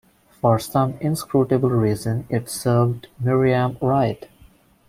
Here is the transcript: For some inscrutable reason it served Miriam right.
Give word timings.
For 0.31 0.57
some 0.57 0.95
inscrutable 0.99 1.69
reason 1.69 2.25
it 2.27 2.49
served 2.49 3.07
Miriam 3.21 3.77
right. 3.83 4.27